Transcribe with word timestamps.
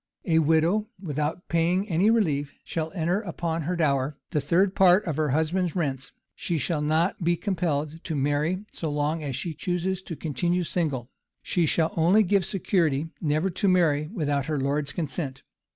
A 0.25 0.39
widow, 0.39 0.87
without 0.99 1.47
paying 1.47 1.87
any 1.87 2.09
relief, 2.09 2.55
shall 2.63 2.91
enter 2.93 3.21
upon 3.21 3.61
her 3.61 3.75
dower, 3.75 4.17
the 4.31 4.41
third 4.41 4.73
part 4.73 5.05
of 5.05 5.15
her 5.15 5.29
husband's 5.29 5.75
rents: 5.75 6.11
she 6.33 6.57
shall 6.57 6.81
not 6.81 7.19
be 7.23 7.35
compelled 7.37 8.03
to 8.05 8.15
marry, 8.15 8.65
so 8.71 8.89
long 8.89 9.21
as 9.21 9.35
she 9.35 9.53
chooses 9.53 10.01
to 10.01 10.15
continue 10.15 10.63
single; 10.63 11.11
she 11.43 11.67
shall 11.67 11.93
only 11.95 12.23
give 12.23 12.45
security 12.45 13.09
never 13.21 13.51
to 13.51 13.67
marry 13.67 14.07
without 14.07 14.47
her 14.47 14.57
lord's 14.57 14.91
consent. 14.91 15.43